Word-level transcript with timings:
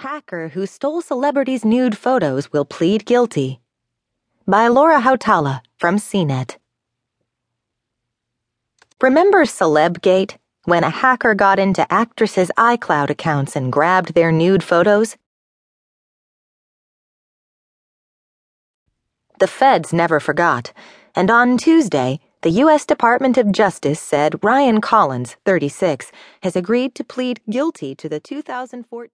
Hacker 0.00 0.48
who 0.48 0.64
stole 0.64 1.02
celebrities' 1.02 1.62
nude 1.62 1.94
photos 1.94 2.50
will 2.50 2.64
plead 2.64 3.04
guilty. 3.04 3.60
By 4.46 4.66
Laura 4.66 5.02
Hautala 5.02 5.60
from 5.76 5.96
CNET. 5.96 6.56
Remember 9.02 9.44
Celebgate? 9.44 10.38
When 10.64 10.84
a 10.84 10.88
hacker 10.88 11.34
got 11.34 11.58
into 11.58 11.84
actresses' 11.92 12.50
iCloud 12.56 13.10
accounts 13.10 13.54
and 13.54 13.70
grabbed 13.70 14.14
their 14.14 14.32
nude 14.32 14.62
photos? 14.62 15.18
The 19.38 19.46
feds 19.46 19.92
never 19.92 20.18
forgot, 20.18 20.72
and 21.14 21.30
on 21.30 21.58
Tuesday, 21.58 22.20
the 22.40 22.62
U.S. 22.62 22.86
Department 22.86 23.36
of 23.36 23.52
Justice 23.52 24.00
said 24.00 24.42
Ryan 24.42 24.80
Collins, 24.80 25.36
36, 25.44 26.10
has 26.42 26.56
agreed 26.56 26.94
to 26.94 27.04
plead 27.04 27.42
guilty 27.50 27.94
to 27.96 28.08
the 28.08 28.18
2014. 28.18 29.10